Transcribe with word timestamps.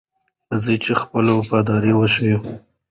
راځئ 0.51 0.77
چې 0.83 0.93
خپله 1.01 1.31
وفاداري 1.39 1.93
وښیو. 1.95 2.37